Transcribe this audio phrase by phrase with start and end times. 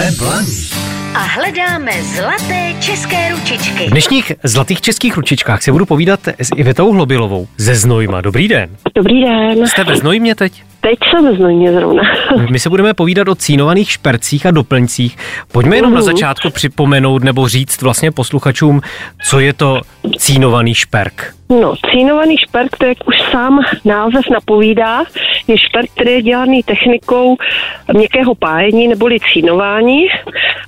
[0.00, 0.68] Jsme blaní.
[1.14, 3.86] A hledáme zlaté české ručičky.
[3.86, 8.20] V dnešních zlatých českých ručičkách se budu povídat s Ivetou Hlobilovou ze Znojma.
[8.20, 8.70] Dobrý den.
[8.94, 9.66] Dobrý den.
[9.66, 10.62] Jste ve Znojmě teď?
[10.80, 12.02] Teď jsem ve Znojmě zrovna.
[12.50, 15.16] My se budeme povídat o cínovaných špercích a doplňcích.
[15.52, 16.06] Pojďme jenom na Mhm.
[16.06, 18.80] začátku připomenout nebo říct vlastně posluchačům,
[19.24, 19.80] co je to
[20.18, 21.34] cínovaný šperk.
[21.60, 25.02] No, cínovaný šperk, to jak už sám název napovídá,
[25.48, 27.36] je šperk, který je dělaný technikou
[27.92, 30.06] měkkého pájení neboli cínování.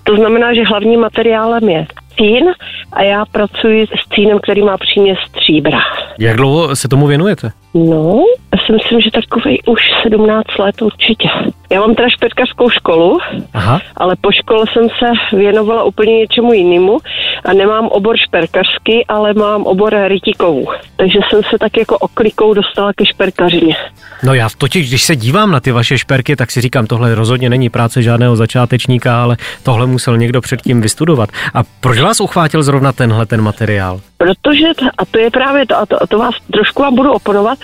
[0.05, 1.87] To znamená, že hlavním materiálem je
[2.19, 2.45] cín
[2.93, 5.79] a já pracuji s cínem, který má příměs stříbra.
[6.19, 7.51] Jak dlouho se tomu věnujete?
[7.75, 8.25] No,
[8.73, 11.29] si myslím, že takový už 17 let určitě.
[11.71, 13.19] Já mám teda šperkařskou školu,
[13.55, 13.81] Aha.
[13.97, 16.99] ale po škole jsem se věnovala úplně něčemu jinému
[17.45, 20.69] a nemám obor šperkařský, ale mám obor rytíkovů.
[20.97, 23.77] Takže jsem se tak jako oklikou dostala ke šperkařině.
[24.23, 27.51] No já totiž, když se dívám na ty vaše šperky, tak si říkám, tohle rozhodně
[27.51, 31.31] není práce žádného začátečníka, ale tohle musel někdo předtím vystudovat.
[31.55, 34.01] A proč vás uchvátil zrovna tenhle ten materiál?
[34.17, 34.67] Protože,
[34.99, 37.59] a to je právě to, a to, a to vás trošku vám budu oponovat,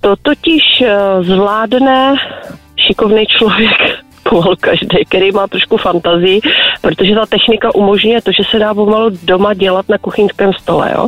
[0.00, 2.14] to totiž eh, zvládne
[2.76, 6.40] šikovný člověk, pomalu každý, který má trošku fantazii,
[6.80, 11.06] protože ta technika umožňuje to, že se dá pomalu doma dělat na kuchyňském stole, jo.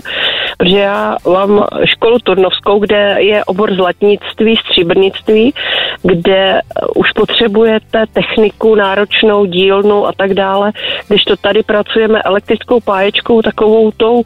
[0.59, 5.55] Protože já mám školu turnovskou, kde je obor zlatnictví, stříbrnictví,
[6.03, 6.61] kde
[6.94, 10.72] už potřebujete techniku náročnou, dílnou a tak dále,
[11.09, 14.22] když to tady pracujeme elektrickou páječkou, takovou tou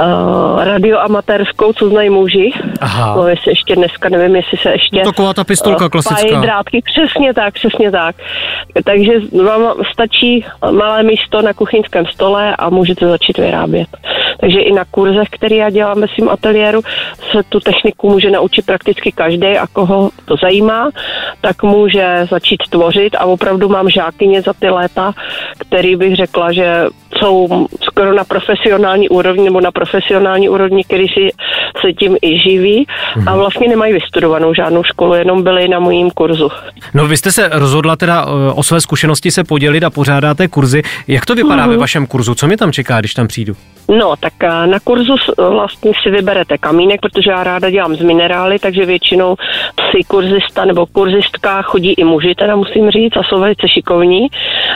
[0.00, 2.50] uh, radioamatérskou, co znají muži.
[2.80, 3.16] Aha.
[3.16, 5.00] No, jestli ještě dneska, nevím, jestli se ještě...
[5.04, 6.40] Taková ta pistolka eh, klasická.
[6.40, 8.16] drátky, přesně tak, přesně tak.
[8.84, 9.12] Takže
[9.44, 13.88] vám stačí malé místo na kuchyňském stole a můžete začít vyrábět.
[14.40, 16.82] Takže i na kurzech, které já dělám ve svém ateliéru,
[17.32, 20.90] se tu techniku může naučit prakticky každý a koho to zajímá,
[21.40, 25.12] tak může začít tvořit a opravdu mám žákyně za ty léta,
[25.58, 26.86] který bych řekla, že
[27.18, 27.66] jsou
[27.96, 31.30] skoro na profesionální úrovni nebo na profesionální úrovni, který si
[31.80, 32.86] se tím i živí
[33.26, 36.48] a vlastně nemají vystudovanou žádnou školu, jenom byli na mojím kurzu.
[36.94, 40.82] No vy jste se rozhodla teda eh, o své zkušenosti se podělit a pořádáte kurzy.
[41.08, 42.34] Jak to vypadá ve vašem kurzu?
[42.34, 43.56] Co mě tam čeká, když tam přijdu?
[43.88, 48.58] No, tak eh, na kurzu vlastně si vyberete kamínek, protože já ráda dělám z minerály,
[48.58, 49.36] takže většinou
[49.90, 54.28] si kurzista nebo kurzistka chodí i muži, teda musím říct, a jsou velice šikovní.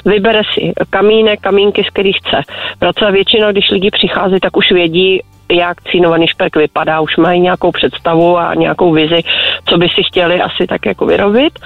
[0.05, 2.43] Vybere si kamínek, kamínky, z kterých chce
[2.79, 3.11] pracovat.
[3.11, 8.39] Většinou, když lidi přichází, tak už vědí, jak cínovaný šperk vypadá, už mají nějakou představu
[8.39, 9.23] a nějakou vizi,
[9.69, 11.59] co by si chtěli asi tak jako vyrobit.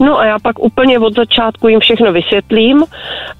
[0.00, 2.84] No a já pak úplně od začátku jim všechno vysvětlím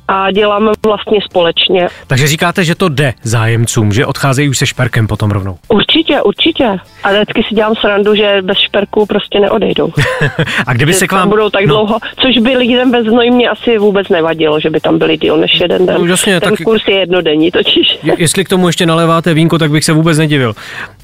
[0.08, 1.88] a děláme vlastně společně.
[2.06, 5.58] Takže říkáte, že to jde zájemcům, že odcházejí už se šperkem potom rovnou.
[5.68, 6.76] Určitě, určitě.
[7.04, 9.92] A vždycky si dělám srandu, že bez šperků prostě neodejdou.
[10.66, 11.28] a kdyby že se k vám...
[11.28, 14.98] budou tak no, dlouho, což by lidem bez znojmě asi vůbec nevadilo, že by tam
[14.98, 15.96] byli díl než jeden den.
[16.00, 17.98] No, jasně, Ten tak- kurz je jednodenní totiž.
[18.02, 20.54] je- Jestli k tomu ještě naléváte vínko, tak bych se vůbec nedivil.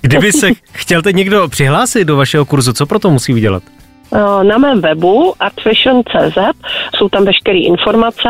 [0.01, 3.63] Kdyby se chtěl teď někdo přihlásit do vašeho kurzu, co pro to musí udělat?
[4.15, 6.39] Eh, Na mém webu artfashion.cz
[6.97, 8.29] jsou tam veškeré informace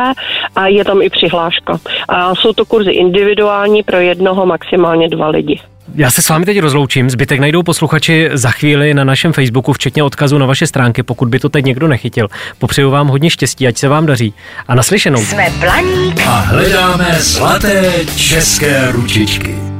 [0.56, 1.78] a je tam i přihláška.
[2.08, 5.60] A jsou to kurzy individuální pro jednoho, maximálně dva lidi.
[5.94, 10.02] Já se s vámi teď rozloučím, zbytek najdou posluchači za chvíli na našem Facebooku, včetně
[10.02, 12.28] odkazu na vaše stránky, pokud by to teď někdo nechytil.
[12.58, 14.34] Popřeju vám hodně štěstí, ať se vám daří.
[14.68, 15.20] A naslyšenou.
[15.20, 19.71] Jsme Blaník A hledáme zlaté české ručičky.